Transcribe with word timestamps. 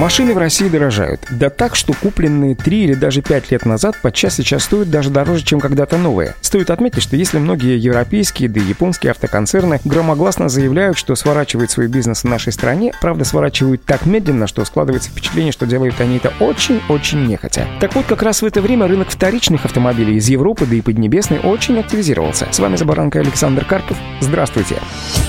Машины 0.00 0.32
в 0.32 0.38
России 0.38 0.66
дорожают. 0.66 1.20
Да 1.30 1.50
так, 1.50 1.76
что 1.76 1.92
купленные 1.92 2.54
3 2.54 2.84
или 2.84 2.94
даже 2.94 3.20
5 3.20 3.50
лет 3.50 3.66
назад 3.66 3.96
подчас 4.00 4.36
сейчас 4.36 4.64
стоят 4.64 4.90
даже 4.90 5.10
дороже, 5.10 5.44
чем 5.44 5.60
когда-то 5.60 5.98
новые. 5.98 6.34
Стоит 6.40 6.70
отметить, 6.70 7.02
что 7.02 7.16
если 7.16 7.36
многие 7.36 7.76
европейские, 7.76 8.48
да 8.48 8.62
и 8.62 8.64
японские 8.64 9.10
автоконцерны 9.10 9.78
громогласно 9.84 10.48
заявляют, 10.48 10.96
что 10.96 11.14
сворачивают 11.16 11.70
свой 11.70 11.88
бизнес 11.88 12.24
в 12.24 12.28
нашей 12.28 12.50
стране, 12.50 12.94
правда 13.02 13.26
сворачивают 13.26 13.84
так 13.84 14.06
медленно, 14.06 14.46
что 14.46 14.64
складывается 14.64 15.10
впечатление, 15.10 15.52
что 15.52 15.66
делают 15.66 16.00
они 16.00 16.16
это 16.16 16.32
очень-очень 16.40 17.26
нехотя. 17.26 17.66
Так 17.78 17.94
вот, 17.94 18.06
как 18.06 18.22
раз 18.22 18.40
в 18.40 18.46
это 18.46 18.62
время 18.62 18.86
рынок 18.86 19.10
вторичных 19.10 19.66
автомобилей 19.66 20.16
из 20.16 20.30
Европы, 20.30 20.64
да 20.64 20.76
и 20.76 20.80
Поднебесной 20.80 21.40
очень 21.40 21.78
активизировался. 21.78 22.48
С 22.50 22.58
вами 22.58 22.76
за 22.76 22.86
баранкой 22.86 23.20
Александр 23.20 23.66
Карпов. 23.66 23.98
Здравствуйте. 24.20 24.76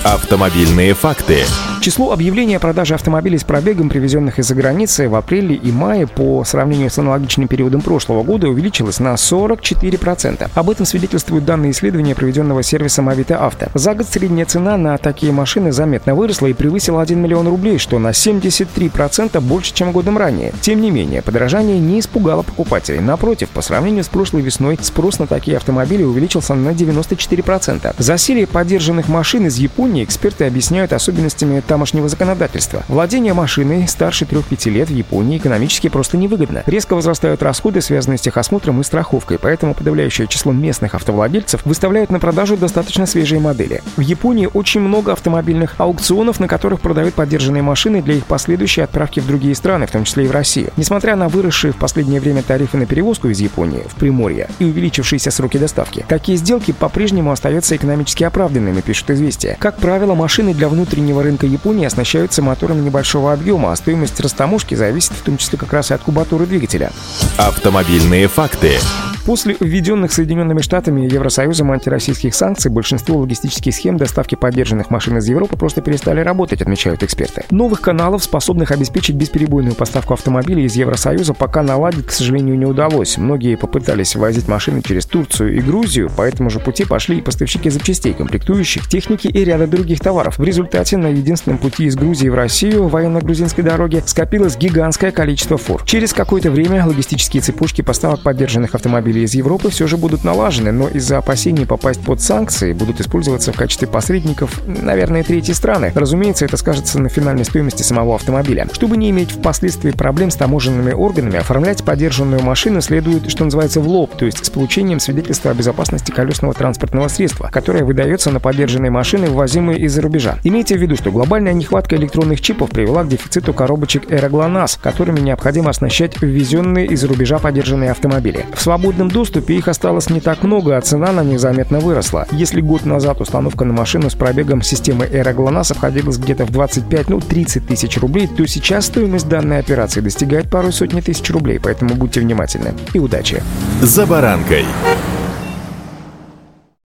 Автомобильные 0.02 0.94
факты. 0.94 1.44
Число 1.82 2.12
объявлений 2.12 2.54
о 2.54 2.60
продаже 2.60 2.94
автомобилей 2.94 3.38
с 3.38 3.42
пробегом, 3.42 3.88
привезенных 3.88 4.38
из-за 4.38 4.54
границы, 4.54 5.08
в 5.08 5.16
апреле 5.16 5.56
и 5.56 5.72
мае 5.72 6.06
по 6.06 6.44
сравнению 6.44 6.90
с 6.90 6.98
аналогичным 6.98 7.48
периодом 7.48 7.80
прошлого 7.80 8.22
года 8.22 8.48
увеличилось 8.48 9.00
на 9.00 9.14
44%. 9.14 10.48
Об 10.54 10.70
этом 10.70 10.86
свидетельствуют 10.86 11.44
данные 11.44 11.72
исследования, 11.72 12.14
проведенного 12.14 12.62
сервисом 12.62 13.08
Авито 13.08 13.44
Авто. 13.44 13.66
За 13.74 13.96
год 13.96 14.06
средняя 14.06 14.46
цена 14.46 14.76
на 14.76 14.96
такие 14.96 15.32
машины 15.32 15.72
заметно 15.72 16.14
выросла 16.14 16.46
и 16.46 16.52
превысила 16.52 17.02
1 17.02 17.20
миллион 17.20 17.48
рублей, 17.48 17.78
что 17.78 17.98
на 17.98 18.10
73% 18.10 19.40
больше, 19.40 19.74
чем 19.74 19.90
годом 19.90 20.16
ранее. 20.18 20.52
Тем 20.60 20.80
не 20.80 20.92
менее, 20.92 21.20
подорожание 21.20 21.80
не 21.80 21.98
испугало 21.98 22.42
покупателей. 22.42 23.00
Напротив, 23.00 23.48
по 23.48 23.60
сравнению 23.60 24.04
с 24.04 24.08
прошлой 24.08 24.42
весной, 24.42 24.78
спрос 24.80 25.18
на 25.18 25.26
такие 25.26 25.56
автомобили 25.56 26.04
увеличился 26.04 26.54
на 26.54 26.68
94%. 26.68 27.92
Засилие 27.98 28.46
поддержанных 28.46 29.08
машин 29.08 29.48
из 29.48 29.56
Японии 29.56 30.04
эксперты 30.04 30.44
объясняют 30.44 30.92
особенностями 30.92 31.58
тамошнего 31.72 32.06
законодательства. 32.06 32.82
Владение 32.86 33.32
машиной 33.32 33.88
старше 33.88 34.26
3-5 34.26 34.68
лет 34.68 34.90
в 34.90 34.94
Японии 34.94 35.38
экономически 35.38 35.88
просто 35.88 36.18
невыгодно. 36.18 36.62
Резко 36.66 36.94
возрастают 36.94 37.42
расходы, 37.42 37.80
связанные 37.80 38.18
с 38.18 38.20
техосмотром 38.20 38.82
и 38.82 38.84
страховкой, 38.84 39.38
поэтому 39.38 39.72
подавляющее 39.72 40.26
число 40.26 40.52
местных 40.52 40.94
автовладельцев 40.94 41.64
выставляют 41.64 42.10
на 42.10 42.20
продажу 42.20 42.58
достаточно 42.58 43.06
свежие 43.06 43.40
модели. 43.40 43.80
В 43.96 44.02
Японии 44.02 44.50
очень 44.52 44.82
много 44.82 45.12
автомобильных 45.12 45.76
аукционов, 45.78 46.40
на 46.40 46.46
которых 46.46 46.82
продают 46.82 47.14
поддержанные 47.14 47.62
машины 47.62 48.02
для 48.02 48.16
их 48.16 48.26
последующей 48.26 48.82
отправки 48.82 49.20
в 49.20 49.26
другие 49.26 49.54
страны, 49.54 49.86
в 49.86 49.92
том 49.92 50.04
числе 50.04 50.24
и 50.24 50.28
в 50.28 50.30
Россию. 50.30 50.72
Несмотря 50.76 51.16
на 51.16 51.30
выросшие 51.30 51.72
в 51.72 51.76
последнее 51.76 52.20
время 52.20 52.42
тарифы 52.42 52.76
на 52.76 52.84
перевозку 52.84 53.28
из 53.28 53.40
Японии 53.40 53.86
в 53.88 53.94
Приморье 53.94 54.50
и 54.58 54.66
увеличившиеся 54.66 55.30
сроки 55.30 55.56
доставки, 55.56 56.04
такие 56.06 56.36
сделки 56.36 56.72
по-прежнему 56.72 57.32
остаются 57.32 57.76
экономически 57.76 58.24
оправданными, 58.24 58.82
пишут 58.82 59.08
известия. 59.08 59.56
Как 59.58 59.78
правило, 59.78 60.14
машины 60.14 60.52
для 60.52 60.68
внутреннего 60.68 61.22
рынка 61.22 61.46
Японии 61.46 61.61
Японии 61.62 61.86
оснащаются 61.86 62.42
моторами 62.42 62.80
небольшого 62.80 63.32
объема, 63.32 63.70
а 63.70 63.76
стоимость 63.76 64.18
растаможки 64.18 64.74
зависит 64.74 65.12
в 65.12 65.22
том 65.22 65.36
числе 65.36 65.58
как 65.58 65.72
раз 65.72 65.92
и 65.92 65.94
от 65.94 66.02
кубатуры 66.02 66.44
двигателя. 66.44 66.90
Автомобильные 67.38 68.26
факты. 68.26 68.80
После 69.24 69.56
введенных 69.60 70.12
Соединенными 70.12 70.60
Штатами 70.62 71.06
и 71.06 71.08
Евросоюзом 71.08 71.70
антироссийских 71.70 72.34
санкций 72.34 72.72
большинство 72.72 73.18
логистических 73.18 73.72
схем 73.72 73.96
доставки 73.96 74.34
поддержанных 74.34 74.90
машин 74.90 75.16
из 75.18 75.28
Европы 75.28 75.56
просто 75.56 75.80
перестали 75.80 76.20
работать, 76.20 76.60
отмечают 76.60 77.04
эксперты. 77.04 77.44
Новых 77.50 77.80
каналов, 77.80 78.24
способных 78.24 78.72
обеспечить 78.72 79.14
бесперебойную 79.14 79.76
поставку 79.76 80.14
автомобилей 80.14 80.64
из 80.64 80.74
Евросоюза, 80.74 81.34
пока 81.34 81.62
наладить, 81.62 82.06
к 82.06 82.10
сожалению, 82.10 82.58
не 82.58 82.66
удалось. 82.66 83.16
Многие 83.16 83.56
попытались 83.56 84.16
возить 84.16 84.48
машины 84.48 84.82
через 84.82 85.06
Турцию 85.06 85.56
и 85.56 85.60
Грузию, 85.60 86.10
по 86.10 86.22
этому 86.22 86.50
же 86.50 86.58
пути 86.58 86.84
пошли 86.84 87.18
и 87.18 87.22
поставщики 87.22 87.70
запчастей, 87.70 88.14
комплектующих, 88.14 88.88
техники 88.88 89.28
и 89.28 89.44
ряда 89.44 89.68
других 89.68 90.00
товаров. 90.00 90.38
В 90.38 90.42
результате 90.42 90.96
на 90.96 91.06
единственном 91.06 91.58
пути 91.58 91.84
из 91.84 91.94
Грузии 91.94 92.28
в 92.28 92.34
Россию, 92.34 92.88
военно-грузинской 92.88 93.62
дороге, 93.62 94.02
скопилось 94.04 94.56
гигантское 94.56 95.12
количество 95.12 95.58
фур. 95.58 95.84
Через 95.84 96.12
какое-то 96.12 96.50
время 96.50 96.84
логистические 96.84 97.40
цепочки 97.40 97.82
поставок 97.82 98.22
поддержанных 98.22 98.74
автомобилей 98.74 99.11
автомобилей 99.12 99.24
из 99.24 99.34
Европы 99.34 99.70
все 99.70 99.86
же 99.86 99.96
будут 99.96 100.24
налажены, 100.24 100.72
но 100.72 100.88
из-за 100.88 101.18
опасений 101.18 101.66
попасть 101.66 102.00
под 102.00 102.20
санкции 102.20 102.72
будут 102.72 103.00
использоваться 103.00 103.52
в 103.52 103.56
качестве 103.56 103.86
посредников, 103.86 104.60
наверное, 104.66 105.22
третьи 105.22 105.52
страны. 105.52 105.92
Разумеется, 105.94 106.44
это 106.44 106.56
скажется 106.56 107.00
на 107.00 107.08
финальной 107.08 107.44
стоимости 107.44 107.82
самого 107.82 108.14
автомобиля. 108.14 108.68
Чтобы 108.72 108.96
не 108.96 109.10
иметь 109.10 109.32
впоследствии 109.32 109.90
проблем 109.90 110.30
с 110.30 110.36
таможенными 110.36 110.92
органами, 110.92 111.38
оформлять 111.38 111.84
поддержанную 111.84 112.42
машину 112.42 112.80
следует, 112.80 113.30
что 113.30 113.44
называется, 113.44 113.80
в 113.80 113.88
лоб, 113.88 114.16
то 114.16 114.24
есть 114.24 114.44
с 114.44 114.50
получением 114.50 115.00
свидетельства 115.00 115.50
о 115.50 115.54
безопасности 115.54 116.10
колесного 116.10 116.54
транспортного 116.54 117.08
средства, 117.08 117.48
которое 117.52 117.84
выдается 117.84 118.30
на 118.30 118.40
поддержанные 118.40 118.90
машины, 118.90 119.28
ввозимые 119.28 119.78
из-за 119.80 120.00
рубежа. 120.00 120.38
Имейте 120.44 120.76
в 120.76 120.80
виду, 120.80 120.96
что 120.96 121.10
глобальная 121.10 121.52
нехватка 121.52 121.96
электронных 121.96 122.40
чипов 122.40 122.70
привела 122.70 123.04
к 123.04 123.08
дефициту 123.08 123.52
коробочек 123.52 124.10
Aeroglonас, 124.10 124.78
которыми 124.82 125.20
необходимо 125.20 125.70
оснащать 125.70 126.20
ввезенные 126.22 126.86
из-за 126.86 127.08
рубежа 127.08 127.38
поддержанные 127.38 127.90
автомобили. 127.90 128.46
В 128.54 128.62
свободном 128.62 129.01
свободном 129.02 129.08
доступе 129.08 129.54
их 129.54 129.68
осталось 129.68 130.10
не 130.10 130.20
так 130.20 130.42
много, 130.42 130.76
а 130.76 130.80
цена 130.80 131.12
на 131.12 131.24
них 131.24 131.40
заметно 131.40 131.80
выросла. 131.80 132.26
Если 132.30 132.60
год 132.60 132.86
назад 132.86 133.20
установка 133.20 133.64
на 133.64 133.72
машину 133.72 134.10
с 134.10 134.14
пробегом 134.14 134.62
системы 134.62 135.06
Aeroglonас 135.06 135.70
обходилась 135.70 136.18
где-то 136.18 136.44
в 136.44 136.50
25, 136.50 137.08
ну 137.08 137.20
30 137.20 137.66
тысяч 137.66 137.98
рублей, 137.98 138.28
то 138.28 138.46
сейчас 138.46 138.86
стоимость 138.86 139.28
данной 139.28 139.58
операции 139.58 140.00
достигает 140.00 140.50
пару 140.50 140.72
сотни 140.72 141.00
тысяч 141.00 141.30
рублей, 141.30 141.58
поэтому 141.60 141.94
будьте 141.94 142.20
внимательны. 142.20 142.74
И 142.94 142.98
удачи! 142.98 143.42
За 143.80 144.06
баранкой! 144.06 144.64